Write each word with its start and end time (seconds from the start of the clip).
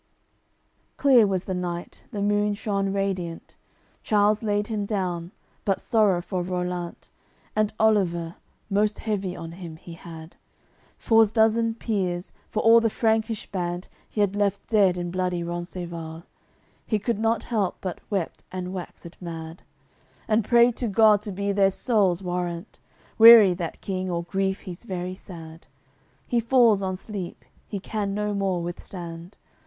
CLXXXIV 0.93 0.97
Clear 0.97 1.27
was 1.27 1.43
the 1.43 1.53
night, 1.53 2.05
the 2.09 2.23
moon 2.23 2.55
shone 2.55 2.91
radiant. 2.91 3.55
Charles 4.01 4.41
laid 4.41 4.65
him 4.65 4.83
down, 4.83 5.31
but 5.63 5.79
sorrow 5.79 6.23
for 6.23 6.41
Rollant 6.41 7.09
And 7.55 7.71
Oliver, 7.79 8.37
most 8.67 8.97
heavy 8.97 9.35
on 9.35 9.51
him 9.51 9.75
he 9.77 9.93
had, 9.93 10.37
For's 10.97 11.31
dozen 11.31 11.75
peers, 11.75 12.33
for 12.49 12.63
all 12.63 12.79
the 12.79 12.89
Frankish 12.89 13.45
band 13.51 13.89
He 14.09 14.21
had 14.21 14.35
left 14.35 14.65
dead 14.65 14.97
in 14.97 15.11
bloody 15.11 15.43
Rencesvals; 15.43 16.23
He 16.83 16.97
could 16.97 17.19
not 17.19 17.43
help, 17.43 17.77
but 17.79 17.99
wept 18.09 18.43
and 18.51 18.73
waxed 18.73 19.21
mad, 19.21 19.61
And 20.27 20.43
prayed 20.43 20.75
to 20.77 20.87
God 20.87 21.21
to 21.21 21.31
be 21.31 21.51
their 21.51 21.69
souls' 21.69 22.23
Warrant. 22.23 22.79
Weary 23.19 23.53
that 23.53 23.81
King, 23.81 24.09
or 24.09 24.23
grief 24.23 24.61
he's 24.61 24.83
very 24.83 25.13
sad; 25.13 25.67
He 26.25 26.39
falls 26.39 26.81
on 26.81 26.95
sleep, 26.97 27.45
he 27.67 27.79
can 27.79 28.15
no 28.15 28.33
more 28.33 28.63
withstand. 28.63 29.37